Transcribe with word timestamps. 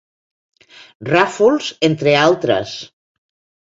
Ràfols, 1.11 1.71
entre 1.91 2.19
altres. 2.27 2.77